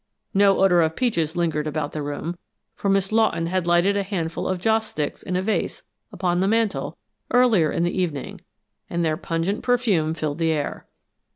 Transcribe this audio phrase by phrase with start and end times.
[0.33, 2.39] No odor of peaches lingered about the room,
[2.73, 6.47] for Miss Lawton had lighted a handful of joss sticks in a vase upon the
[6.47, 6.97] mantel
[7.29, 8.41] earlier in the evening,
[8.89, 10.87] and their pungent perfume filled the air.